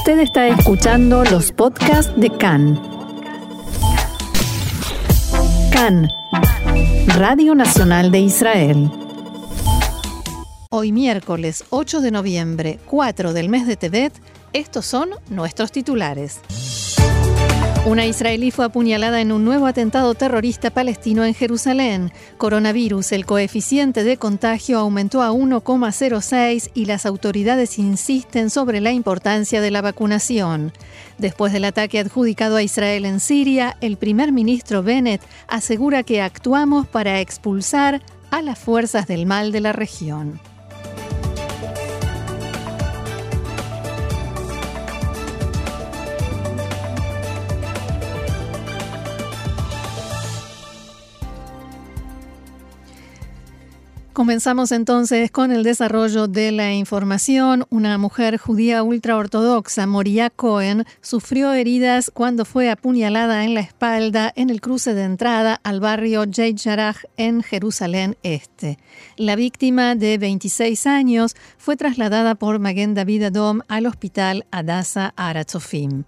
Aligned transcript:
Usted 0.00 0.20
está 0.20 0.48
escuchando 0.48 1.24
los 1.24 1.52
podcasts 1.52 2.10
de 2.16 2.30
CAN. 2.30 2.80
CAN, 5.70 6.08
Radio 7.18 7.54
Nacional 7.54 8.10
de 8.10 8.20
Israel. 8.20 8.90
Hoy 10.70 10.92
miércoles 10.92 11.64
8 11.68 12.00
de 12.00 12.10
noviembre, 12.12 12.78
4 12.86 13.34
del 13.34 13.50
mes 13.50 13.66
de 13.66 13.76
Tebet, 13.76 14.14
estos 14.54 14.86
son 14.86 15.10
nuestros 15.28 15.70
titulares. 15.70 16.40
Una 17.86 18.04
israelí 18.04 18.50
fue 18.50 18.66
apuñalada 18.66 19.22
en 19.22 19.32
un 19.32 19.42
nuevo 19.42 19.66
atentado 19.66 20.14
terrorista 20.14 20.70
palestino 20.70 21.24
en 21.24 21.32
Jerusalén. 21.32 22.12
Coronavirus, 22.36 23.12
el 23.12 23.24
coeficiente 23.24 24.04
de 24.04 24.18
contagio 24.18 24.78
aumentó 24.78 25.22
a 25.22 25.30
1,06 25.30 26.70
y 26.74 26.84
las 26.84 27.06
autoridades 27.06 27.78
insisten 27.78 28.50
sobre 28.50 28.82
la 28.82 28.92
importancia 28.92 29.62
de 29.62 29.70
la 29.70 29.80
vacunación. 29.80 30.74
Después 31.16 31.54
del 31.54 31.64
ataque 31.64 31.98
adjudicado 31.98 32.56
a 32.56 32.62
Israel 32.62 33.06
en 33.06 33.18
Siria, 33.18 33.78
el 33.80 33.96
primer 33.96 34.30
ministro 34.30 34.82
Bennett 34.82 35.22
asegura 35.48 36.02
que 36.02 36.20
actuamos 36.20 36.86
para 36.86 37.20
expulsar 37.20 38.02
a 38.30 38.42
las 38.42 38.58
fuerzas 38.58 39.06
del 39.06 39.24
mal 39.24 39.52
de 39.52 39.60
la 39.60 39.72
región. 39.72 40.38
Comenzamos 54.12 54.72
entonces 54.72 55.30
con 55.30 55.52
el 55.52 55.62
desarrollo 55.62 56.26
de 56.26 56.50
la 56.50 56.74
información. 56.74 57.64
Una 57.70 57.96
mujer 57.96 58.38
judía 58.38 58.82
ultraortodoxa, 58.82 59.86
Moria 59.86 60.30
Cohen, 60.30 60.84
sufrió 61.00 61.52
heridas 61.52 62.10
cuando 62.12 62.44
fue 62.44 62.70
apuñalada 62.70 63.44
en 63.44 63.54
la 63.54 63.60
espalda 63.60 64.32
en 64.34 64.50
el 64.50 64.60
cruce 64.60 64.94
de 64.94 65.04
entrada 65.04 65.60
al 65.62 65.78
barrio 65.78 66.24
Jeit 66.28 66.60
Jarach 66.60 67.04
en 67.16 67.44
Jerusalén 67.44 68.16
Este. 68.24 68.78
La 69.16 69.36
víctima, 69.36 69.94
de 69.94 70.18
26 70.18 70.88
años, 70.88 71.36
fue 71.56 71.76
trasladada 71.76 72.34
por 72.34 72.58
Maguen 72.58 72.94
David 72.94 73.22
Adom 73.22 73.60
al 73.68 73.86
hospital 73.86 74.44
Adasa 74.50 75.14
Aratzofim. 75.14 76.02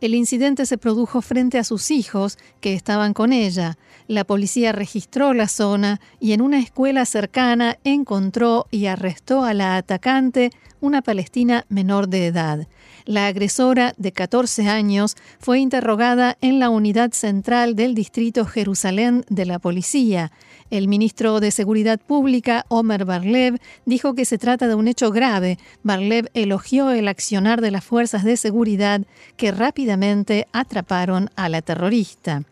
El 0.00 0.14
incidente 0.14 0.66
se 0.66 0.76
produjo 0.76 1.22
frente 1.22 1.58
a 1.58 1.64
sus 1.64 1.90
hijos, 1.90 2.38
que 2.60 2.74
estaban 2.74 3.14
con 3.14 3.32
ella. 3.32 3.78
La 4.06 4.24
policía 4.24 4.72
registró 4.72 5.32
la 5.32 5.48
zona 5.48 6.00
y 6.20 6.32
en 6.32 6.42
una 6.42 6.58
escuela 6.58 7.06
cercana 7.06 7.78
encontró 7.84 8.66
y 8.70 8.86
arrestó 8.86 9.44
a 9.44 9.54
la 9.54 9.76
atacante, 9.76 10.50
una 10.80 11.00
palestina 11.00 11.64
menor 11.68 12.08
de 12.08 12.26
edad. 12.26 12.68
La 13.06 13.26
agresora, 13.26 13.92
de 13.98 14.12
14 14.12 14.66
años, 14.66 15.14
fue 15.38 15.58
interrogada 15.58 16.38
en 16.40 16.58
la 16.58 16.70
unidad 16.70 17.12
central 17.12 17.76
del 17.76 17.94
distrito 17.94 18.46
Jerusalén 18.46 19.26
de 19.28 19.44
la 19.44 19.58
policía. 19.58 20.32
El 20.70 20.88
ministro 20.88 21.38
de 21.38 21.50
Seguridad 21.50 22.00
Pública, 22.00 22.64
Omer 22.68 23.04
Barlev, 23.04 23.60
dijo 23.84 24.14
que 24.14 24.24
se 24.24 24.38
trata 24.38 24.68
de 24.68 24.74
un 24.74 24.88
hecho 24.88 25.10
grave. 25.10 25.58
Barlev 25.82 26.30
elogió 26.32 26.92
el 26.92 27.06
accionar 27.06 27.60
de 27.60 27.70
las 27.70 27.84
fuerzas 27.84 28.24
de 28.24 28.38
seguridad 28.38 29.02
que 29.36 29.52
rápidamente 29.52 30.48
atraparon 30.52 31.28
a 31.36 31.50
la 31.50 31.60
terrorista. 31.60 32.44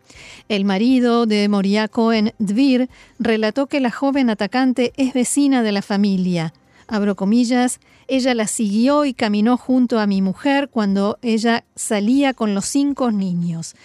El 0.49 0.65
marido 0.65 1.25
de 1.25 1.49
Moria 1.49 1.87
Cohen, 1.87 2.31
Dvir, 2.37 2.89
relató 3.17 3.65
que 3.65 3.79
la 3.79 3.89
joven 3.89 4.29
atacante 4.29 4.93
es 4.97 5.15
vecina 5.15 5.63
de 5.63 5.71
la 5.71 5.81
familia. 5.81 6.53
Abro 6.87 7.15
comillas, 7.15 7.79
ella 8.07 8.33
la 8.33 8.47
siguió 8.47 9.05
y 9.05 9.13
caminó 9.13 9.57
junto 9.57 9.99
a 9.99 10.07
mi 10.07 10.21
mujer 10.21 10.69
cuando 10.69 11.17
ella 11.21 11.63
salía 11.75 12.33
con 12.33 12.53
los 12.53 12.65
cinco 12.65 13.11
niños 13.11 13.75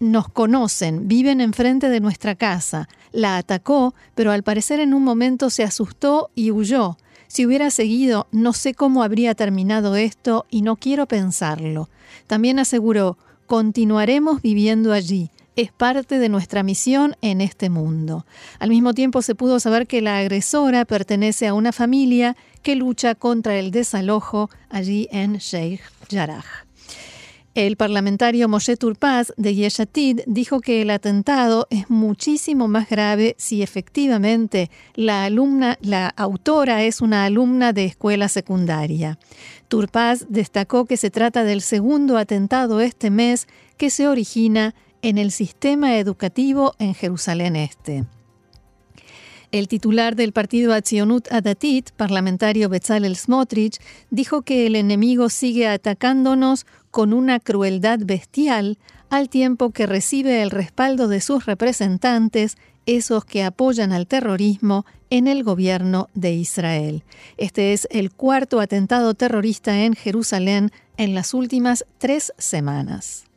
nos 0.00 0.28
conocen, 0.28 1.08
viven 1.08 1.40
enfrente 1.40 1.88
de 1.88 2.00
nuestra 2.00 2.34
casa. 2.34 2.88
La 3.12 3.36
atacó, 3.36 3.94
pero 4.14 4.32
al 4.32 4.42
parecer 4.42 4.80
en 4.80 4.94
un 4.94 5.02
momento 5.02 5.50
se 5.50 5.64
asustó 5.64 6.30
y 6.34 6.50
huyó. 6.50 6.96
Si 7.26 7.44
hubiera 7.44 7.70
seguido, 7.70 8.26
no 8.32 8.52
sé 8.52 8.74
cómo 8.74 9.02
habría 9.02 9.34
terminado 9.34 9.96
esto 9.96 10.46
y 10.50 10.62
no 10.62 10.76
quiero 10.76 11.06
pensarlo. 11.06 11.88
También 12.26 12.58
aseguró, 12.58 13.18
continuaremos 13.46 14.40
viviendo 14.40 14.92
allí. 14.92 15.30
Es 15.58 15.72
parte 15.72 16.20
de 16.20 16.28
nuestra 16.28 16.62
misión 16.62 17.16
en 17.20 17.40
este 17.40 17.68
mundo. 17.68 18.24
Al 18.60 18.70
mismo 18.70 18.94
tiempo 18.94 19.22
se 19.22 19.34
pudo 19.34 19.58
saber 19.58 19.88
que 19.88 20.00
la 20.00 20.18
agresora 20.18 20.84
pertenece 20.84 21.48
a 21.48 21.54
una 21.54 21.72
familia 21.72 22.36
que 22.62 22.76
lucha 22.76 23.16
contra 23.16 23.58
el 23.58 23.72
desalojo 23.72 24.50
allí 24.70 25.08
en 25.10 25.38
Sheikh 25.38 25.80
Jarrah. 26.12 26.44
El 27.56 27.76
parlamentario 27.76 28.48
Moshe 28.48 28.76
Turpaz 28.76 29.32
de 29.36 29.56
Yeshatid 29.56 30.20
dijo 30.26 30.60
que 30.60 30.80
el 30.80 30.90
atentado 30.90 31.66
es 31.70 31.90
muchísimo 31.90 32.68
más 32.68 32.88
grave 32.88 33.34
si 33.36 33.60
efectivamente 33.64 34.70
la 34.94 35.24
alumna, 35.24 35.76
la 35.80 36.06
autora 36.06 36.84
es 36.84 37.00
una 37.00 37.24
alumna 37.24 37.72
de 37.72 37.84
escuela 37.84 38.28
secundaria. 38.28 39.18
Turpaz 39.66 40.26
destacó 40.28 40.84
que 40.84 40.96
se 40.96 41.10
trata 41.10 41.42
del 41.42 41.62
segundo 41.62 42.16
atentado 42.16 42.80
este 42.80 43.10
mes 43.10 43.48
que 43.76 43.90
se 43.90 44.06
origina 44.06 44.76
en 45.08 45.16
el 45.16 45.30
sistema 45.30 45.96
educativo 45.96 46.74
en 46.78 46.92
Jerusalén 46.92 47.56
Este. 47.56 48.04
El 49.50 49.66
titular 49.66 50.16
del 50.16 50.32
partido 50.32 50.74
Atzionut 50.74 51.32
Adatit, 51.32 51.92
parlamentario 51.92 52.68
Bezalel 52.68 53.16
Smotrich, 53.16 53.78
dijo 54.10 54.42
que 54.42 54.66
el 54.66 54.76
enemigo 54.76 55.30
sigue 55.30 55.66
atacándonos 55.66 56.66
con 56.90 57.14
una 57.14 57.40
crueldad 57.40 58.00
bestial, 58.02 58.76
al 59.08 59.30
tiempo 59.30 59.70
que 59.70 59.86
recibe 59.86 60.42
el 60.42 60.50
respaldo 60.50 61.08
de 61.08 61.22
sus 61.22 61.46
representantes, 61.46 62.58
esos 62.84 63.24
que 63.24 63.44
apoyan 63.44 63.92
al 63.92 64.06
terrorismo 64.06 64.84
en 65.08 65.26
el 65.26 65.42
gobierno 65.42 66.10
de 66.12 66.34
Israel. 66.34 67.02
Este 67.38 67.72
es 67.72 67.88
el 67.90 68.12
cuarto 68.12 68.60
atentado 68.60 69.14
terrorista 69.14 69.84
en 69.84 69.94
Jerusalén 69.94 70.70
en 70.98 71.14
las 71.14 71.32
últimas 71.32 71.86
tres 71.96 72.34
semanas. 72.36 73.27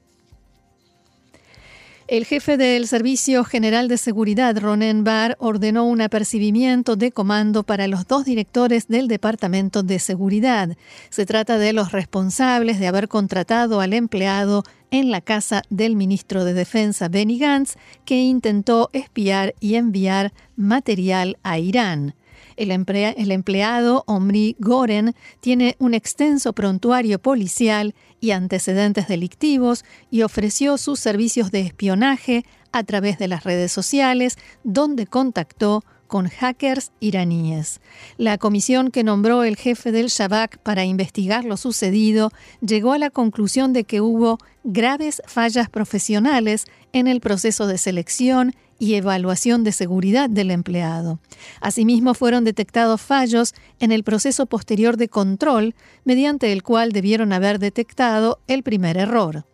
El 2.11 2.25
jefe 2.25 2.57
del 2.57 2.89
Servicio 2.89 3.45
General 3.45 3.87
de 3.87 3.95
Seguridad, 3.95 4.59
Ronen 4.59 5.05
Bar, 5.05 5.37
ordenó 5.39 5.85
un 5.85 6.01
apercibimiento 6.01 6.97
de 6.97 7.13
comando 7.13 7.63
para 7.63 7.87
los 7.87 8.05
dos 8.05 8.25
directores 8.25 8.89
del 8.89 9.07
Departamento 9.07 9.81
de 9.81 9.97
Seguridad. 9.97 10.75
Se 11.09 11.25
trata 11.25 11.57
de 11.57 11.71
los 11.71 11.93
responsables 11.93 12.81
de 12.81 12.87
haber 12.87 13.07
contratado 13.07 13.79
al 13.79 13.93
empleado 13.93 14.63
en 14.91 15.09
la 15.09 15.21
casa 15.21 15.61
del 15.69 15.95
ministro 15.95 16.43
de 16.43 16.53
Defensa 16.53 17.07
Benny 17.07 17.39
Gantz, 17.39 17.77
que 18.03 18.19
intentó 18.19 18.89
espiar 18.91 19.55
y 19.61 19.75
enviar 19.75 20.33
material 20.57 21.37
a 21.43 21.59
Irán. 21.59 22.13
El, 22.61 23.31
empleado 23.31 24.03
Omri 24.05 24.55
Goren 24.59 25.15
tiene 25.39 25.75
un 25.79 25.95
extenso 25.95 26.53
prontuario 26.53 27.17
policial 27.17 27.95
y 28.19 28.31
antecedentes 28.31 29.07
delictivos 29.07 29.83
y 30.11 30.21
ofreció 30.21 30.77
sus 30.77 30.99
servicios 30.99 31.49
de 31.49 31.61
espionaje 31.61 32.45
a 32.71 32.83
través 32.83 33.17
de 33.17 33.27
las 33.27 33.45
redes 33.45 33.71
sociales, 33.71 34.37
donde 34.63 35.07
contactó 35.07 35.83
con 36.05 36.27
hackers 36.27 36.91
iraníes. 36.99 37.81
La 38.17 38.37
comisión 38.37 38.91
que 38.91 39.03
nombró 39.03 39.43
el 39.43 39.55
jefe 39.55 39.91
del 39.91 40.09
Shabak 40.09 40.59
para 40.59 40.85
investigar 40.85 41.45
lo 41.45 41.57
sucedido 41.57 42.31
llegó 42.59 42.93
a 42.93 42.99
la 42.99 43.09
conclusión 43.09 43.73
de 43.73 43.85
que 43.85 44.01
hubo 44.01 44.37
graves 44.63 45.23
fallas 45.25 45.67
profesionales 45.67 46.65
en 46.93 47.07
el 47.07 47.21
proceso 47.21 47.65
de 47.65 47.79
selección 47.79 48.53
y 48.81 48.95
evaluación 48.95 49.63
de 49.63 49.73
seguridad 49.73 50.27
del 50.27 50.49
empleado. 50.49 51.19
Asimismo, 51.59 52.15
fueron 52.15 52.43
detectados 52.43 52.99
fallos 52.99 53.53
en 53.79 53.91
el 53.91 54.03
proceso 54.03 54.47
posterior 54.47 54.97
de 54.97 55.07
control, 55.07 55.75
mediante 56.03 56.51
el 56.51 56.63
cual 56.63 56.91
debieron 56.91 57.31
haber 57.31 57.59
detectado 57.59 58.39
el 58.47 58.63
primer 58.63 58.97
error. 58.97 59.45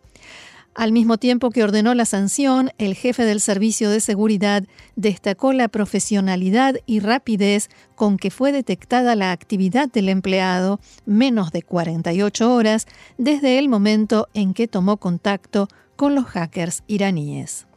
Al 0.74 0.92
mismo 0.92 1.18
tiempo 1.18 1.50
que 1.50 1.62
ordenó 1.62 1.92
la 1.92 2.06
sanción, 2.06 2.70
el 2.78 2.94
jefe 2.94 3.24
del 3.24 3.42
Servicio 3.42 3.90
de 3.90 4.00
Seguridad 4.00 4.64
destacó 4.96 5.52
la 5.52 5.68
profesionalidad 5.68 6.76
y 6.86 7.00
rapidez 7.00 7.68
con 7.96 8.16
que 8.16 8.30
fue 8.30 8.50
detectada 8.50 9.14
la 9.14 9.32
actividad 9.32 9.92
del 9.92 10.08
empleado 10.08 10.80
menos 11.04 11.52
de 11.52 11.60
48 11.60 12.54
horas 12.54 12.86
desde 13.18 13.58
el 13.58 13.68
momento 13.68 14.28
en 14.32 14.54
que 14.54 14.68
tomó 14.68 14.96
contacto 14.96 15.68
con 15.96 16.14
los 16.14 16.24
hackers 16.24 16.82
iraníes. 16.86 17.67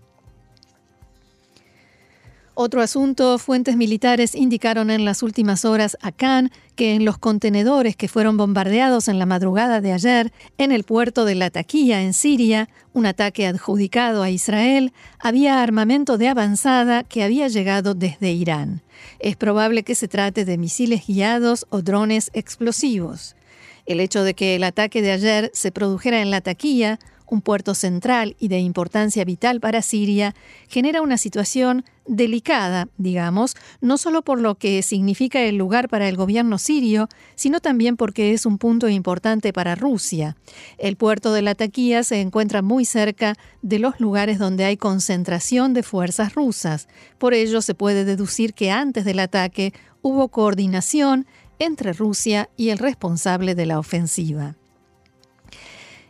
Otro 2.54 2.82
asunto, 2.82 3.38
fuentes 3.38 3.78
militares 3.78 4.36
indicaron 4.36 4.90
en 4.90 5.06
las 5.06 5.24
últimas 5.24 5.64
horas 5.64 5.98
a 6.02 6.12
Cannes 6.12 6.52
que 6.76 6.96
en 6.96 7.06
los 7.06 7.18
contenedores 7.18 7.96
que 7.96 8.10
fueron 8.10 8.36
bombardeados 8.36 9.08
en 9.08 9.20
la 9.20 9.26
madrugada 9.26 9.80
de 9.80 9.94
ayer 9.94 10.34
en 10.58 10.74
el 10.74 10.84
puerto 10.84 11.24
de 11.24 11.36
Latakia, 11.36 12.02
en 12.02 12.14
Siria, 12.14 12.68
un 12.92 13.06
ataque 13.06 13.48
adjudicado 13.48 14.22
a 14.22 14.30
Israel, 14.30 14.92
había 15.18 15.64
armamento 15.64 16.18
de 16.18 16.28
avanzada 16.28 17.04
que 17.04 17.24
había 17.24 17.48
llegado 17.48 17.94
desde 17.94 18.32
Irán. 18.34 18.82
Es 19.20 19.38
probable 19.38 19.84
que 19.84 19.96
se 19.96 20.10
trate 20.10 20.44
de 20.44 20.58
misiles 20.58 21.08
guiados 21.08 21.66
o 21.70 21.82
drones 21.82 22.32
explosivos. 22.34 23.38
El 23.86 24.02
hecho 24.02 24.24
de 24.24 24.34
que 24.34 24.56
el 24.56 24.66
ataque 24.66 25.02
de 25.02 25.12
ayer 25.12 25.52
se 25.54 25.72
produjera 25.72 26.22
en 26.22 26.32
la 26.32 26.42
taquilla 26.42 27.00
un 27.32 27.42
puerto 27.42 27.74
central 27.74 28.36
y 28.40 28.50
de 28.50 28.60
importancia 28.60 29.24
vital 29.24 29.62
para 29.62 29.82
Siria, 29.82 30.36
genera 30.68 31.02
una 31.02 31.18
situación 31.18 31.86
delicada, 32.06 32.90
digamos, 32.98 33.56
no 33.80 33.98
solo 33.98 34.22
por 34.22 34.40
lo 34.42 34.56
que 34.56 34.82
significa 34.82 35.40
el 35.42 35.56
lugar 35.56 35.88
para 35.88 36.10
el 36.10 36.18
gobierno 36.18 36.58
sirio, 36.58 37.08
sino 37.36 37.62
también 37.62 37.96
porque 37.96 38.34
es 38.34 38.46
un 38.46 38.58
punto 38.58 38.90
importante 38.90 39.54
para 39.54 39.76
Rusia. 39.76 40.36
El 40.78 40.98
puerto 40.98 41.32
de 41.32 41.42
Latakia 41.42 42.04
se 42.04 42.20
encuentra 42.20 42.62
muy 42.62 42.84
cerca 42.84 43.36
de 43.62 43.80
los 43.80 44.00
lugares 44.02 44.38
donde 44.38 44.66
hay 44.66 44.76
concentración 44.76 45.74
de 45.74 45.84
fuerzas 45.84 46.36
rusas. 46.36 46.90
Por 47.18 47.34
ello 47.34 47.62
se 47.62 47.76
puede 47.76 48.04
deducir 48.04 48.54
que 48.54 48.72
antes 48.72 49.06
del 49.06 49.20
ataque 49.20 49.74
hubo 50.02 50.28
coordinación 50.28 51.26
entre 51.60 51.94
Rusia 51.94 52.50
y 52.58 52.70
el 52.70 52.78
responsable 52.78 53.56
de 53.56 53.68
la 53.68 53.80
ofensiva. 53.80 54.58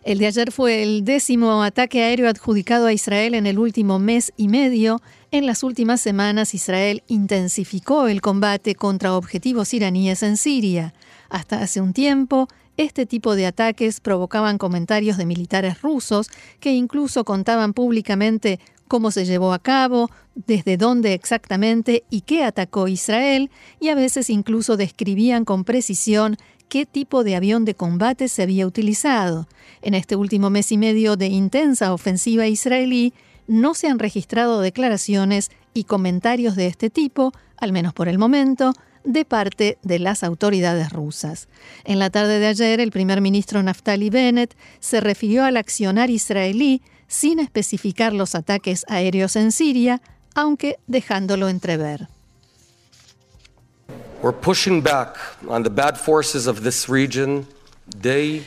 El 0.03 0.18
de 0.18 0.25
ayer 0.25 0.51
fue 0.51 0.81
el 0.81 1.06
décimo 1.06 1.62
ataque 1.62 2.01
aéreo 2.03 2.27
adjudicado 2.27 2.88
a 2.88 2.94
Israel 2.94 3.36
en 3.36 3.45
el 3.45 3.59
último 3.59 4.00
mes 4.00 4.33
y 4.36 4.48
medio. 4.48 5.00
En 5.30 5.45
las 5.45 5.62
últimas 5.62 6.01
semanas 6.01 6.56
Israel 6.56 7.03
intensificó 7.07 8.07
el 8.07 8.19
combate 8.19 8.74
contra 8.74 9.15
objetivos 9.15 9.75
iraníes 9.75 10.24
en 10.24 10.38
Siria. 10.38 10.95
Hasta 11.30 11.62
hace 11.62 11.81
un 11.81 11.94
tiempo, 11.94 12.48
este 12.77 13.06
tipo 13.06 13.36
de 13.36 13.45
ataques 13.45 14.00
provocaban 14.00 14.57
comentarios 14.57 15.18
de 15.18 15.27
militares 15.27 15.83
rusos 15.83 16.30
que 16.59 16.74
incluso 16.74 17.24
contaban 17.24 17.74
públicamente 17.74 18.59
cómo 18.88 19.12
se 19.12 19.24
llevó 19.24 19.54
a 19.54 19.59
cabo, 19.59 20.09
desde 20.33 20.77
dónde 20.77 21.13
exactamente 21.13 22.04
y 22.09 22.21
qué 22.21 22.44
atacó 22.44 22.88
Israel, 22.88 23.50
y 23.80 23.89
a 23.89 23.95
veces 23.95 24.30
incluso 24.30 24.77
describían 24.77 25.45
con 25.45 25.63
precisión 25.63 26.38
qué 26.71 26.85
tipo 26.85 27.25
de 27.25 27.35
avión 27.35 27.65
de 27.65 27.75
combate 27.75 28.29
se 28.29 28.44
había 28.44 28.65
utilizado. 28.65 29.45
En 29.81 29.94
este 29.94 30.15
último 30.15 30.50
mes 30.50 30.71
y 30.71 30.77
medio 30.77 31.18
de 31.18 31.27
intensa 31.27 31.94
ofensiva 31.94 32.47
israelí, 32.47 33.13
no 33.45 33.73
se 33.73 33.89
han 33.89 34.00
registrado 34.00 34.62
declaraciones 34.62 35.51
y 35.73 35.83
comentarios 35.83 36.56
de 36.56 36.68
este 36.68 36.89
tipo, 36.89 37.33
al 37.57 37.73
menos 37.73 37.94
por 37.94 38.07
el 38.07 38.18
momento, 38.18 38.71
de 39.03 39.25
parte 39.25 39.79
de 39.83 40.00
las 40.00 40.23
autoridades 40.23 40.94
rusas. 40.94 41.50
En 41.83 42.00
la 42.00 42.09
tarde 42.09 42.39
de 42.39 42.47
ayer, 42.47 42.79
el 42.79 42.91
primer 42.91 43.19
ministro 43.19 43.62
Naftali 43.62 44.09
Bennett 44.09 44.56
se 44.79 45.01
refirió 45.01 45.44
al 45.44 45.57
accionar 45.57 46.09
israelí 46.09 46.81
sin 47.09 47.39
especificar 47.39 48.13
los 48.13 48.33
ataques 48.33 48.85
aéreos 48.88 49.35
en 49.35 49.51
Siria, 49.51 50.01
aunque 50.35 50.77
dejándolo 50.88 51.50
entrever. 51.50 52.07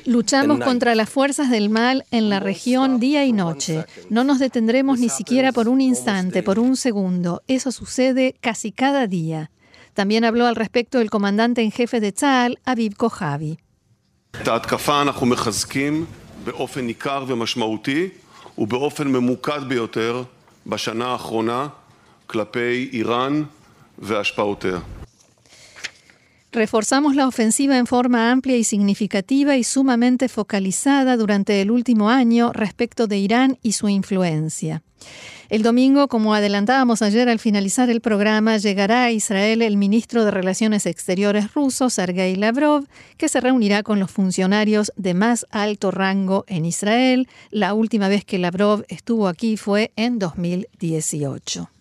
Luchamos 0.06 0.60
contra 0.60 0.94
las 0.94 1.10
fuerzas 1.10 1.50
del 1.50 1.68
mal 1.68 2.04
en 2.10 2.30
la 2.30 2.40
región 2.40 2.98
día 2.98 3.24
y 3.24 3.32
noche. 3.32 3.84
No 4.08 4.24
nos 4.24 4.38
detendremos 4.38 4.98
ni 4.98 5.08
siquiera 5.08 5.52
por 5.52 5.68
un 5.68 5.80
instante, 5.80 6.42
por 6.42 6.58
un 6.58 6.76
segundo. 6.76 7.42
Eso 7.46 7.72
sucede 7.72 8.36
casi 8.40 8.72
cada 8.72 9.06
día. 9.06 9.50
También 9.92 10.24
habló 10.24 10.46
al 10.46 10.56
respecto 10.56 11.00
el 11.00 11.10
comandante 11.10 11.62
en 11.62 11.70
jefe 11.70 12.00
de 12.00 12.12
Tzal, 12.12 12.58
Aviv 12.64 12.96
Kojavi. 12.96 13.58
Reforzamos 26.54 27.16
la 27.16 27.26
ofensiva 27.26 27.78
en 27.78 27.86
forma 27.88 28.30
amplia 28.30 28.56
y 28.56 28.62
significativa 28.62 29.56
y 29.56 29.64
sumamente 29.64 30.28
focalizada 30.28 31.16
durante 31.16 31.60
el 31.60 31.72
último 31.72 32.10
año 32.10 32.52
respecto 32.52 33.08
de 33.08 33.18
Irán 33.18 33.58
y 33.60 33.72
su 33.72 33.88
influencia. 33.88 34.84
El 35.48 35.64
domingo, 35.64 36.06
como 36.06 36.32
adelantábamos 36.32 37.02
ayer 37.02 37.28
al 37.28 37.40
finalizar 37.40 37.90
el 37.90 38.00
programa, 38.00 38.56
llegará 38.58 39.02
a 39.02 39.10
Israel 39.10 39.62
el 39.62 39.76
ministro 39.76 40.24
de 40.24 40.30
Relaciones 40.30 40.86
Exteriores 40.86 41.52
ruso, 41.54 41.90
Sergei 41.90 42.36
Lavrov, 42.36 42.86
que 43.16 43.28
se 43.28 43.40
reunirá 43.40 43.82
con 43.82 43.98
los 43.98 44.12
funcionarios 44.12 44.92
de 44.94 45.14
más 45.14 45.46
alto 45.50 45.90
rango 45.90 46.44
en 46.46 46.66
Israel. 46.66 47.26
La 47.50 47.74
última 47.74 48.06
vez 48.06 48.24
que 48.24 48.38
Lavrov 48.38 48.84
estuvo 48.88 49.26
aquí 49.26 49.56
fue 49.56 49.90
en 49.96 50.20
2018. 50.20 51.73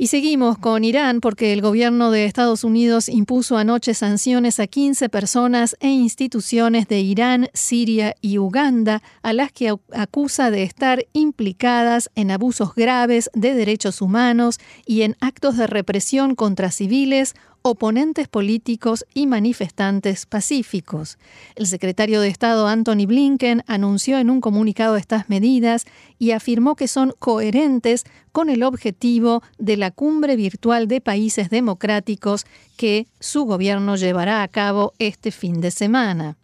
Y 0.00 0.06
seguimos 0.06 0.58
con 0.58 0.84
Irán 0.84 1.20
porque 1.20 1.52
el 1.52 1.60
gobierno 1.60 2.12
de 2.12 2.24
Estados 2.24 2.62
Unidos 2.62 3.08
impuso 3.08 3.56
anoche 3.56 3.94
sanciones 3.94 4.60
a 4.60 4.68
15 4.68 5.08
personas 5.08 5.76
e 5.80 5.88
instituciones 5.88 6.86
de 6.86 7.00
Irán, 7.00 7.48
Siria 7.52 8.14
y 8.20 8.38
Uganda 8.38 9.02
a 9.22 9.32
las 9.32 9.50
que 9.50 9.74
acusa 9.92 10.52
de 10.52 10.62
estar 10.62 11.04
implicadas 11.14 12.10
en 12.14 12.30
abusos 12.30 12.76
graves 12.76 13.28
de 13.34 13.54
derechos 13.54 14.00
humanos 14.00 14.60
y 14.86 15.02
en 15.02 15.16
actos 15.18 15.56
de 15.56 15.66
represión 15.66 16.36
contra 16.36 16.70
civiles 16.70 17.34
oponentes 17.62 18.28
políticos 18.28 19.04
y 19.14 19.26
manifestantes 19.26 20.26
pacíficos. 20.26 21.18
El 21.54 21.66
secretario 21.66 22.20
de 22.20 22.28
Estado 22.28 22.66
Anthony 22.66 23.06
Blinken 23.06 23.62
anunció 23.66 24.18
en 24.18 24.30
un 24.30 24.40
comunicado 24.40 24.96
estas 24.96 25.28
medidas 25.28 25.86
y 26.18 26.30
afirmó 26.30 26.76
que 26.76 26.88
son 26.88 27.14
coherentes 27.18 28.04
con 28.32 28.50
el 28.50 28.62
objetivo 28.62 29.42
de 29.58 29.76
la 29.76 29.90
cumbre 29.90 30.36
virtual 30.36 30.88
de 30.88 31.00
países 31.00 31.50
democráticos 31.50 32.46
que 32.76 33.06
su 33.20 33.44
gobierno 33.44 33.96
llevará 33.96 34.42
a 34.42 34.48
cabo 34.48 34.92
este 34.98 35.30
fin 35.30 35.60
de 35.60 35.70
semana. 35.70 36.36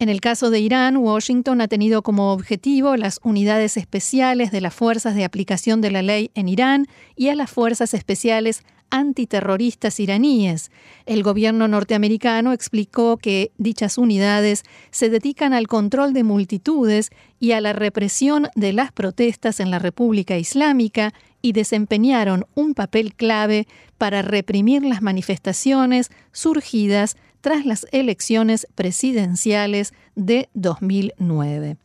En 0.00 0.08
el 0.08 0.20
caso 0.20 0.50
de 0.50 0.58
Irán, 0.58 0.96
Washington 0.96 1.60
ha 1.60 1.68
tenido 1.68 2.02
como 2.02 2.32
objetivo 2.32 2.96
las 2.96 3.20
unidades 3.22 3.76
especiales 3.76 4.50
de 4.50 4.60
las 4.60 4.74
fuerzas 4.74 5.14
de 5.14 5.24
aplicación 5.24 5.80
de 5.80 5.92
la 5.92 6.02
ley 6.02 6.30
en 6.34 6.48
Irán 6.48 6.88
y 7.14 7.28
a 7.28 7.34
las 7.36 7.50
fuerzas 7.50 7.94
especiales 7.94 8.64
antiterroristas 8.94 9.98
iraníes. 9.98 10.70
El 11.04 11.24
gobierno 11.24 11.66
norteamericano 11.66 12.52
explicó 12.52 13.16
que 13.16 13.50
dichas 13.58 13.98
unidades 13.98 14.62
se 14.92 15.10
dedican 15.10 15.52
al 15.52 15.66
control 15.66 16.12
de 16.12 16.22
multitudes 16.22 17.10
y 17.40 17.52
a 17.52 17.60
la 17.60 17.72
represión 17.72 18.48
de 18.54 18.72
las 18.72 18.92
protestas 18.92 19.58
en 19.58 19.72
la 19.72 19.80
República 19.80 20.38
Islámica 20.38 21.12
y 21.42 21.52
desempeñaron 21.52 22.46
un 22.54 22.74
papel 22.74 23.14
clave 23.14 23.66
para 23.98 24.22
reprimir 24.22 24.84
las 24.84 25.02
manifestaciones 25.02 26.12
surgidas 26.30 27.16
tras 27.40 27.66
las 27.66 27.88
elecciones 27.90 28.68
presidenciales 28.76 29.92
de 30.14 30.48
2009. 30.54 31.78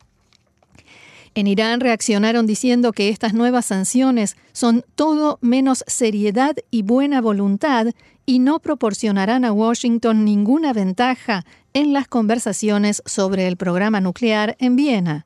En 1.35 1.47
Irán 1.47 1.79
reaccionaron 1.79 2.47
diciendo 2.47 2.91
que 2.91 3.09
estas 3.09 3.33
nuevas 3.33 3.67
sanciones 3.67 4.35
son 4.51 4.83
todo 4.95 5.37
menos 5.41 5.83
seriedad 5.87 6.55
y 6.71 6.81
buena 6.81 7.21
voluntad 7.21 7.87
y 8.25 8.39
no 8.39 8.59
proporcionarán 8.59 9.45
a 9.45 9.51
Washington 9.51 10.25
ninguna 10.25 10.73
ventaja 10.73 11.45
en 11.73 11.93
las 11.93 12.07
conversaciones 12.07 13.01
sobre 13.05 13.47
el 13.47 13.57
programa 13.57 14.01
nuclear 14.01 14.55
en 14.59 14.75
Viena. 14.75 15.25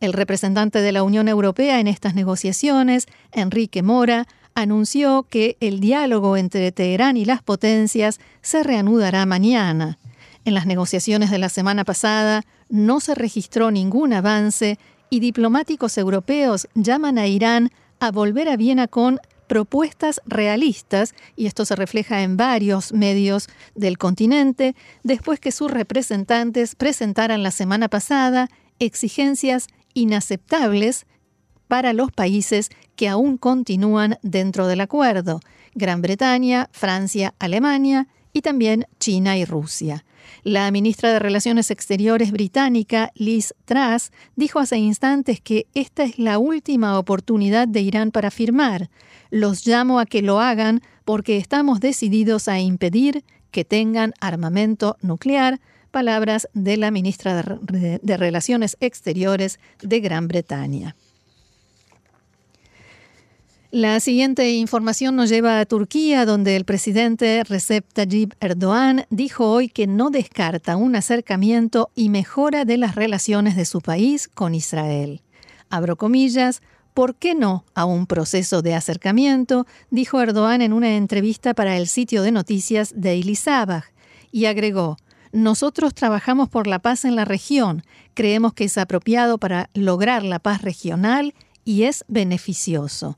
El 0.00 0.12
representante 0.12 0.80
de 0.80 0.92
la 0.92 1.02
Unión 1.02 1.28
Europea 1.28 1.78
en 1.78 1.86
estas 1.86 2.14
negociaciones, 2.14 3.06
Enrique 3.30 3.82
Mora, 3.82 4.26
anunció 4.54 5.22
que 5.28 5.56
el 5.60 5.80
diálogo 5.80 6.36
entre 6.36 6.72
Teherán 6.72 7.16
y 7.16 7.24
las 7.24 7.42
potencias 7.42 8.20
se 8.40 8.62
reanudará 8.62 9.24
mañana. 9.26 9.98
En 10.44 10.54
las 10.54 10.66
negociaciones 10.66 11.30
de 11.30 11.38
la 11.38 11.48
semana 11.48 11.84
pasada 11.84 12.42
no 12.68 13.00
se 13.00 13.14
registró 13.14 13.70
ningún 13.70 14.12
avance 14.12 14.78
y 15.12 15.20
diplomáticos 15.20 15.98
europeos 15.98 16.68
llaman 16.72 17.18
a 17.18 17.26
Irán 17.26 17.70
a 18.00 18.10
volver 18.10 18.48
a 18.48 18.56
Viena 18.56 18.88
con 18.88 19.20
propuestas 19.46 20.22
realistas, 20.24 21.14
y 21.36 21.44
esto 21.44 21.66
se 21.66 21.76
refleja 21.76 22.22
en 22.22 22.38
varios 22.38 22.94
medios 22.94 23.50
del 23.74 23.98
continente, 23.98 24.74
después 25.02 25.38
que 25.38 25.52
sus 25.52 25.70
representantes 25.70 26.74
presentaran 26.76 27.42
la 27.42 27.50
semana 27.50 27.88
pasada 27.88 28.48
exigencias 28.78 29.66
inaceptables 29.92 31.04
para 31.68 31.92
los 31.92 32.10
países 32.10 32.70
que 32.96 33.10
aún 33.10 33.36
continúan 33.36 34.16
dentro 34.22 34.66
del 34.66 34.80
acuerdo, 34.80 35.40
Gran 35.74 36.00
Bretaña, 36.00 36.70
Francia, 36.72 37.34
Alemania 37.38 38.08
y 38.32 38.42
también 38.42 38.86
China 38.98 39.36
y 39.36 39.44
Rusia. 39.44 40.04
La 40.44 40.70
ministra 40.70 41.12
de 41.12 41.18
Relaciones 41.18 41.70
Exteriores 41.70 42.32
británica, 42.32 43.12
Liz 43.14 43.54
Truss, 43.64 44.10
dijo 44.36 44.58
hace 44.58 44.76
instantes 44.78 45.40
que 45.40 45.66
esta 45.74 46.04
es 46.04 46.18
la 46.18 46.38
última 46.38 46.98
oportunidad 46.98 47.68
de 47.68 47.80
Irán 47.80 48.10
para 48.10 48.30
firmar. 48.30 48.90
Los 49.30 49.66
llamo 49.66 50.00
a 50.00 50.06
que 50.06 50.22
lo 50.22 50.40
hagan 50.40 50.82
porque 51.04 51.36
estamos 51.36 51.80
decididos 51.80 52.48
a 52.48 52.60
impedir 52.60 53.24
que 53.50 53.64
tengan 53.64 54.14
armamento 54.20 54.96
nuclear, 55.00 55.60
palabras 55.90 56.48
de 56.54 56.76
la 56.76 56.90
ministra 56.90 57.58
de, 57.60 58.16
Relaciones 58.16 58.76
Exteriores 58.80 59.60
de 59.82 60.00
Gran 60.00 60.26
Bretaña. 60.26 60.96
La 63.74 64.00
siguiente 64.00 64.50
información 64.50 65.16
nos 65.16 65.30
lleva 65.30 65.58
a 65.58 65.64
Turquía, 65.64 66.26
donde 66.26 66.56
el 66.56 66.66
presidente 66.66 67.42
Recep 67.42 67.90
Tayyip 67.90 68.34
Erdogan 68.38 69.06
dijo 69.08 69.50
hoy 69.50 69.70
que 69.70 69.86
no 69.86 70.10
descarta 70.10 70.76
un 70.76 70.94
acercamiento 70.94 71.90
y 71.94 72.10
mejora 72.10 72.66
de 72.66 72.76
las 72.76 72.96
relaciones 72.96 73.56
de 73.56 73.64
su 73.64 73.80
país 73.80 74.28
con 74.28 74.54
Israel. 74.54 75.22
Abro 75.70 75.96
comillas, 75.96 76.60
¿por 76.92 77.14
qué 77.14 77.34
no 77.34 77.64
a 77.72 77.86
un 77.86 78.06
proceso 78.06 78.60
de 78.60 78.74
acercamiento? 78.74 79.66
dijo 79.88 80.20
Erdogan 80.20 80.60
en 80.60 80.74
una 80.74 80.94
entrevista 80.94 81.54
para 81.54 81.78
el 81.78 81.86
sitio 81.86 82.20
de 82.20 82.30
noticias 82.30 82.92
Daily 82.94 83.36
Sabah, 83.36 83.86
y 84.30 84.44
agregó, 84.44 84.98
nosotros 85.32 85.94
trabajamos 85.94 86.50
por 86.50 86.66
la 86.66 86.80
paz 86.80 87.06
en 87.06 87.16
la 87.16 87.24
región, 87.24 87.84
creemos 88.12 88.52
que 88.52 88.64
es 88.64 88.76
apropiado 88.76 89.38
para 89.38 89.70
lograr 89.72 90.24
la 90.24 90.40
paz 90.40 90.60
regional 90.60 91.32
y 91.64 91.84
es 91.84 92.04
beneficioso. 92.06 93.16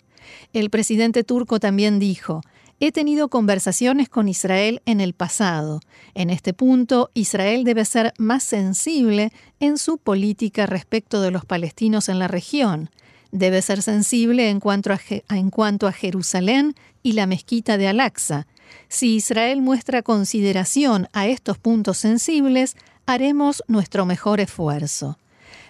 El 0.53 0.71
presidente 0.71 1.25
turco 1.25 1.61
también 1.61 1.99
dijo, 1.99 2.43
He 2.81 2.93
tenido 2.93 3.29
conversaciones 3.29 4.09
con 4.09 4.29
Israel 4.29 4.83
en 4.85 5.01
el 5.01 5.15
pasado. 5.15 5.81
En 6.15 6.29
este 6.29 6.53
punto, 6.53 7.11
Israel 7.15 7.65
debe 7.65 7.85
ser 7.85 8.13
más 8.19 8.43
sensible 8.43 9.33
en 9.61 9.79
su 9.79 9.99
política 9.99 10.67
respecto 10.67 11.21
de 11.21 11.31
los 11.31 11.45
palestinos 11.45 12.09
en 12.09 12.19
la 12.19 12.29
región. 12.29 12.91
Debe 13.31 13.63
ser 13.63 13.83
sensible 13.83 14.51
en 14.51 14.61
cuanto 14.61 14.93
a, 14.93 15.93
Jerusalén 15.93 16.75
y 17.03 17.13
la 17.13 17.27
mezquita 17.27 17.79
de 17.79 17.89
Al-Aqsa. 17.89 18.47
Si 18.89 19.17
Israel 19.17 19.61
muestra 19.61 20.03
consideración 20.03 21.09
a 21.13 21.27
estos 21.27 21.59
puntos 21.59 21.99
sensibles, 21.99 22.77
haremos 23.07 23.63
nuestro 23.67 24.05
mejor 24.05 24.41
esfuerzo. 24.41 25.19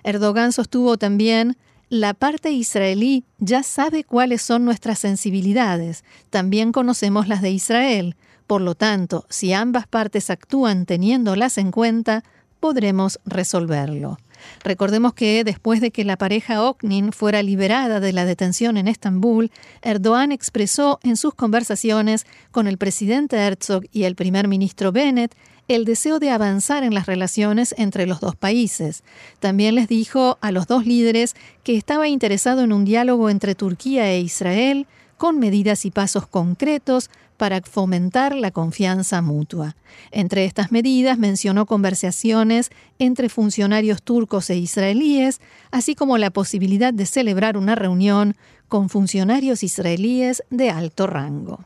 Erdogan 0.03 0.53
sostuvo 0.53 0.99
también 0.99 1.57
la 1.89 2.15
parte 2.15 2.51
israelí 2.51 3.25
ya 3.39 3.63
sabe 3.63 4.05
cuáles 4.05 4.43
son 4.43 4.65
nuestras 4.65 4.99
sensibilidades, 4.99 6.05
también 6.31 6.73
conocemos 6.73 7.29
las 7.29 7.43
de 7.43 7.51
Israel. 7.51 8.17
Por 8.47 8.61
lo 8.61 8.75
tanto, 8.75 9.27
si 9.31 9.53
ambas 9.53 9.87
partes 9.87 10.31
actúan 10.31 10.87
teniéndolas 10.87 11.57
en 11.59 11.71
cuenta, 11.71 12.25
podremos 12.61 13.21
resolverlo. 13.25 14.19
Recordemos 14.63 15.15
que 15.15 15.45
después 15.45 15.81
de 15.81 15.91
que 15.91 16.05
la 16.05 16.17
pareja 16.17 16.63
Oknin 16.63 17.13
fuera 17.13 17.43
liberada 17.43 18.01
de 18.01 18.13
la 18.13 18.25
detención 18.25 18.77
en 18.77 18.89
Estambul, 18.89 19.51
Erdogan 19.83 20.33
expresó 20.33 20.99
en 21.03 21.17
sus 21.17 21.35
conversaciones 21.35 22.27
con 22.51 22.67
el 22.67 22.79
presidente 22.79 23.37
Herzog 23.37 23.85
y 23.93 24.05
el 24.05 24.15
primer 24.15 24.49
ministro 24.49 24.93
Bennett 24.93 25.35
el 25.69 25.85
deseo 25.85 26.19
de 26.19 26.31
avanzar 26.31 26.85
en 26.85 26.95
las 26.95 27.07
relaciones 27.07 27.75
entre 27.79 28.07
los 28.07 28.21
dos 28.21 28.37
países. 28.37 29.03
También 29.41 29.75
les 29.75 29.89
dijo 29.89 30.39
a 30.41 30.51
los 30.53 30.67
dos 30.67 30.87
líderes 30.87 31.35
que 31.63 31.77
estaba 31.77 32.09
interesado 32.09 32.63
en 32.63 32.73
un 32.73 32.85
diálogo 32.85 33.31
entre 33.31 33.55
Turquía 33.55 34.11
e 34.11 34.21
Israel 34.21 34.87
con 35.17 35.39
medidas 35.39 35.85
y 35.85 35.91
pasos 35.91 36.27
concretos 36.27 37.09
para 37.37 37.61
fomentar 37.63 38.35
la 38.35 38.51
confianza 38.51 39.21
mutua. 39.23 39.77
Entre 40.11 40.45
estas 40.45 40.71
medidas 40.71 41.19
mencionó 41.19 41.67
conversaciones 41.67 42.71
entre 42.99 43.29
funcionarios 43.29 44.03
turcos 44.03 44.51
e 44.51 44.57
israelíes, 44.57 45.41
así 45.71 45.95
como 45.95 46.19
la 46.19 46.31
posibilidad 46.31 46.93
de 46.93 47.07
celebrar 47.07 47.57
una 47.57 47.75
reunión 47.75 48.37
con 48.69 48.89
funcionarios 48.89 49.63
israelíes 49.63 50.45
de 50.51 50.71
alto 50.71 51.07
rango. 51.07 51.65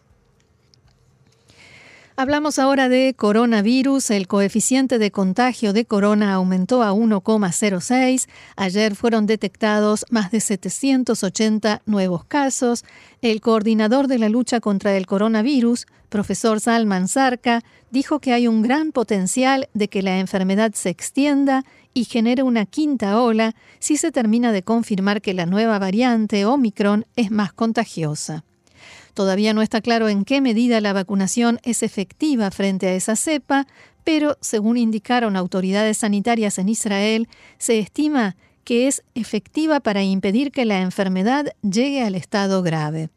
Hablamos 2.20 2.58
ahora 2.58 2.88
de 2.88 3.14
coronavirus. 3.16 4.10
El 4.10 4.26
coeficiente 4.26 4.98
de 4.98 5.12
contagio 5.12 5.72
de 5.72 5.84
corona 5.84 6.34
aumentó 6.34 6.82
a 6.82 6.92
1,06. 6.92 8.28
Ayer 8.56 8.96
fueron 8.96 9.26
detectados 9.26 10.04
más 10.10 10.32
de 10.32 10.40
780 10.40 11.82
nuevos 11.86 12.24
casos. 12.24 12.84
El 13.22 13.40
coordinador 13.40 14.08
de 14.08 14.18
la 14.18 14.28
lucha 14.28 14.58
contra 14.58 14.96
el 14.96 15.06
coronavirus, 15.06 15.86
profesor 16.08 16.58
Salman 16.58 17.06
Sarka, 17.06 17.62
dijo 17.92 18.18
que 18.18 18.32
hay 18.32 18.48
un 18.48 18.62
gran 18.62 18.90
potencial 18.90 19.68
de 19.72 19.86
que 19.86 20.02
la 20.02 20.18
enfermedad 20.18 20.72
se 20.74 20.88
extienda 20.88 21.64
y 21.94 22.02
genere 22.02 22.42
una 22.42 22.66
quinta 22.66 23.22
ola 23.22 23.54
si 23.78 23.96
se 23.96 24.10
termina 24.10 24.50
de 24.50 24.64
confirmar 24.64 25.22
que 25.22 25.34
la 25.34 25.46
nueva 25.46 25.78
variante 25.78 26.44
Omicron 26.46 27.06
es 27.14 27.30
más 27.30 27.52
contagiosa. 27.52 28.42
Todavía 29.18 29.52
no 29.52 29.62
está 29.62 29.80
claro 29.80 30.08
en 30.08 30.24
qué 30.24 30.40
medida 30.40 30.80
la 30.80 30.92
vacunación 30.92 31.58
es 31.64 31.82
efectiva 31.82 32.52
frente 32.52 32.86
a 32.86 32.94
esa 32.94 33.16
cepa, 33.16 33.66
pero 34.04 34.38
según 34.40 34.76
indicaron 34.76 35.34
autoridades 35.34 35.98
sanitarias 35.98 36.56
en 36.60 36.68
Israel, 36.68 37.28
se 37.58 37.80
estima 37.80 38.36
que 38.62 38.86
es 38.86 39.02
efectiva 39.16 39.80
para 39.80 40.04
impedir 40.04 40.52
que 40.52 40.64
la 40.64 40.82
enfermedad 40.82 41.46
llegue 41.62 42.04
al 42.04 42.14
estado 42.14 42.62
grave. 42.62 43.10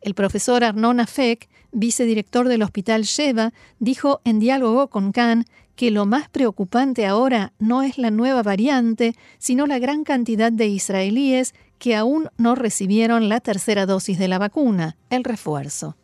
El 0.00 0.14
profesor 0.14 0.64
Arnon 0.64 0.98
Afek, 0.98 1.48
vicedirector 1.70 2.48
del 2.48 2.62
Hospital 2.62 3.04
Sheva, 3.04 3.52
dijo 3.78 4.22
en 4.24 4.40
diálogo 4.40 4.88
con 4.88 5.12
Khan 5.12 5.44
que 5.76 5.92
lo 5.92 6.04
más 6.04 6.28
preocupante 6.28 7.06
ahora 7.06 7.52
no 7.60 7.84
es 7.84 7.96
la 7.96 8.10
nueva 8.10 8.42
variante, 8.42 9.14
sino 9.38 9.68
la 9.68 9.78
gran 9.78 10.02
cantidad 10.02 10.50
de 10.50 10.66
israelíes 10.66 11.54
que 11.84 11.94
aún 11.94 12.30
no 12.38 12.54
recibieron 12.54 13.28
la 13.28 13.40
tercera 13.40 13.84
dosis 13.84 14.18
de 14.18 14.26
la 14.26 14.38
vacuna, 14.38 14.96
el 15.10 15.22
refuerzo. 15.22 15.98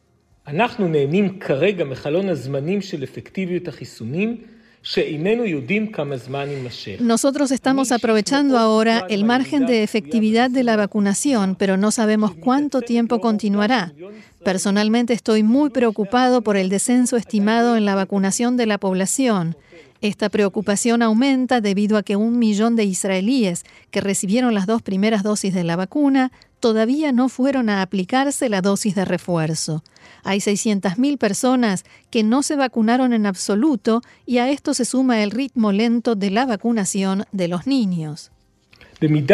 Nosotros 7.00 7.50
estamos 7.50 7.92
aprovechando 7.92 8.58
ahora 8.58 9.06
el 9.08 9.24
margen 9.24 9.64
de 9.64 9.82
efectividad 9.82 10.50
de 10.50 10.64
la 10.64 10.76
vacunación, 10.76 11.56
pero 11.58 11.78
no 11.78 11.90
sabemos 11.90 12.34
cuánto 12.34 12.82
tiempo 12.82 13.22
continuará. 13.22 13.94
Personalmente 14.44 15.14
estoy 15.14 15.42
muy 15.42 15.70
preocupado 15.70 16.42
por 16.42 16.58
el 16.58 16.68
descenso 16.68 17.16
estimado 17.16 17.74
en 17.78 17.86
la 17.86 17.94
vacunación 17.94 18.58
de 18.58 18.66
la 18.66 18.76
población. 18.76 19.56
Esta 20.00 20.30
preocupación 20.30 21.02
aumenta 21.02 21.60
debido 21.60 21.98
a 21.98 22.02
que 22.02 22.16
un 22.16 22.38
millón 22.38 22.74
de 22.74 22.84
israelíes 22.84 23.64
que 23.90 24.00
recibieron 24.00 24.54
las 24.54 24.66
dos 24.66 24.80
primeras 24.80 25.22
dosis 25.22 25.52
de 25.52 25.62
la 25.62 25.76
vacuna 25.76 26.32
todavía 26.58 27.12
no 27.12 27.28
fueron 27.28 27.68
a 27.68 27.82
aplicarse 27.82 28.48
la 28.48 28.62
dosis 28.62 28.94
de 28.94 29.04
refuerzo. 29.04 29.82
Hay 30.22 30.38
600.000 30.38 31.18
personas 31.18 31.84
que 32.10 32.22
no 32.22 32.42
se 32.42 32.56
vacunaron 32.56 33.12
en 33.12 33.26
absoluto 33.26 34.02
y 34.26 34.38
a 34.38 34.50
esto 34.50 34.72
se 34.74 34.84
suma 34.84 35.22
el 35.22 35.30
ritmo 35.30 35.72
lento 35.72 36.14
de 36.14 36.30
la 36.30 36.46
vacunación 36.46 37.24
de 37.32 37.48
los 37.48 37.66
niños. 37.66 38.30
En 39.00 39.26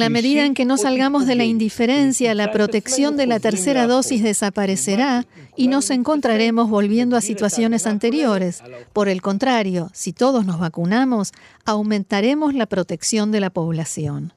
la 0.00 0.08
medida 0.08 0.44
en 0.44 0.54
que 0.54 0.64
no 0.64 0.76
salgamos 0.76 1.26
de 1.26 1.34
la 1.36 1.44
indiferencia, 1.44 2.34
la 2.34 2.50
protección 2.50 3.16
de 3.16 3.28
la 3.28 3.38
tercera 3.38 3.86
dosis 3.86 4.22
desaparecerá 4.22 5.26
y 5.56 5.68
nos 5.68 5.90
encontraremos 5.90 6.68
volviendo 6.68 7.16
a 7.16 7.20
situaciones 7.20 7.86
anteriores. 7.86 8.64
Por 8.92 9.08
el 9.08 9.22
contrario, 9.22 9.90
si 9.92 10.12
todos 10.12 10.44
nos 10.44 10.58
vacunamos, 10.58 11.30
aumentaremos 11.64 12.52
la 12.52 12.66
protección 12.66 13.30
de 13.30 13.40
la 13.40 13.50
población. 13.50 14.32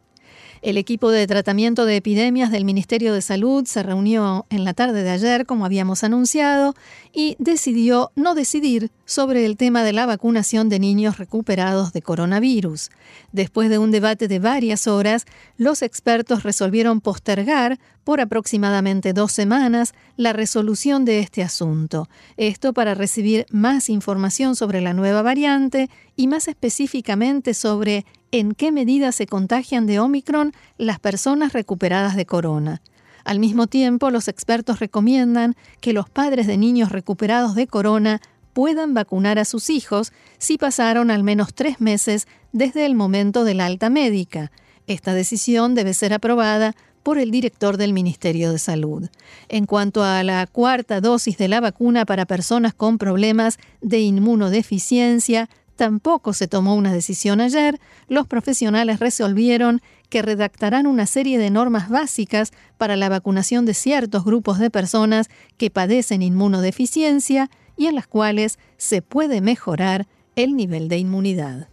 El 0.62 0.78
equipo 0.78 1.12
de 1.12 1.28
tratamiento 1.28 1.86
de 1.86 1.98
epidemias 1.98 2.52
del 2.52 2.66
Ministerio 2.66 3.14
de 3.14 3.22
Salud 3.22 3.66
se 3.66 3.84
reunió 3.84 4.46
en 4.50 4.64
la 4.64 4.74
tarde 4.74 5.04
de 5.04 5.12
ayer, 5.12 5.46
como 5.46 5.66
habíamos 5.66 6.04
anunciado, 6.04 6.74
y 7.14 7.36
decidió 7.40 8.12
no 8.16 8.34
decidir 8.34 8.92
sobre 9.06 9.46
el 9.46 9.56
tema 9.56 9.84
de 9.84 9.94
la 9.94 10.06
vacunación 10.06 10.70
de 10.70 10.80
niños 10.80 11.18
recuperados 11.18 11.94
de 11.94 12.02
coronavirus. 12.02 12.90
Después 13.32 13.70
de 13.70 13.78
un 13.78 13.92
debate 13.92 14.28
de 14.28 14.40
varias 14.40 14.88
horas, 14.88 15.26
los 15.58 15.82
expertos 15.82 16.44
resolvieron 16.44 17.02
postergar 17.02 17.80
por 18.08 18.22
aproximadamente 18.22 19.12
dos 19.12 19.34
semanas 19.34 19.94
la 20.16 20.32
resolución 20.32 21.04
de 21.04 21.20
este 21.20 21.44
asunto. 21.44 22.08
Esto 22.38 22.72
para 22.72 22.94
recibir 22.94 23.46
más 23.52 23.90
información 23.90 24.56
sobre 24.56 24.80
la 24.80 24.94
nueva 24.94 25.22
variante 25.22 25.90
y 26.16 26.28
más 26.28 26.48
específicamente 26.48 27.54
sobre 27.54 28.06
en 28.32 28.54
qué 28.54 28.72
medida 28.72 29.12
se 29.12 29.28
contagian 29.28 29.88
de 29.88 30.00
Omicron 30.00 30.54
las 30.78 31.02
personas 31.02 31.52
recuperadas 31.52 32.16
de 32.16 32.26
corona. 32.26 32.82
Al 33.26 33.40
mismo 33.40 33.68
tiempo, 33.68 34.10
los 34.10 34.30
expertos 34.30 34.80
recomiendan 34.80 35.58
que 35.82 35.92
los 35.92 36.10
padres 36.10 36.48
de 36.48 36.56
niños 36.56 36.94
recuperados 36.94 37.56
de 37.56 37.68
corona 37.68 38.22
puedan 38.54 38.94
vacunar 38.94 39.38
a 39.38 39.44
sus 39.44 39.70
hijos 39.70 40.14
si 40.38 40.58
pasaron 40.58 41.12
al 41.12 41.26
menos 41.26 41.54
tres 41.54 41.82
meses 41.82 42.26
desde 42.54 42.86
el 42.86 42.96
momento 42.96 43.44
de 43.44 43.54
la 43.54 43.66
alta 43.66 43.90
médica. 43.90 44.50
Esta 44.88 45.14
decisión 45.14 45.76
debe 45.76 45.94
ser 45.94 46.14
aprobada 46.14 46.74
por 47.08 47.20
el 47.20 47.32
director 47.32 47.78
del 47.78 47.94
Ministerio 47.94 48.52
de 48.52 48.60
Salud. 48.60 49.08
En 49.48 49.66
cuanto 49.66 50.04
a 50.04 50.24
la 50.24 50.46
cuarta 50.46 51.00
dosis 51.00 51.38
de 51.38 51.48
la 51.48 51.62
vacuna 51.62 52.04
para 52.06 52.26
personas 52.26 52.74
con 52.74 52.98
problemas 52.98 53.60
de 53.80 54.02
inmunodeficiencia, 54.02 55.48
Tampoco 55.78 56.34
se 56.34 56.48
tomó 56.48 56.74
una 56.76 56.92
decisión 56.92 57.40
ayer. 57.40 57.80
Los 58.10 58.26
profesionales 58.26 59.00
resolvieron 59.00 59.80
que 60.10 60.24
redactarán 60.24 60.88
una 60.88 61.06
serie 61.06 61.38
de 61.38 61.52
normas 61.52 61.88
básicas 61.88 62.52
para 62.80 62.96
la 62.96 63.10
vacunación 63.10 63.66
de 63.66 63.76
ciertos 63.76 64.26
grupos 64.26 64.58
de 64.58 64.72
personas 64.72 65.30
que 65.58 65.70
padecen 65.70 66.24
inmunodeficiencia 66.24 67.52
y 67.78 67.86
en 67.86 67.94
las 67.96 68.08
cuales 68.08 68.58
se 68.78 69.04
puede 69.04 69.40
mejorar 69.40 70.08
el 70.36 70.56
nivel 70.56 70.90
de 70.90 70.98
inmunidad. 70.98 71.70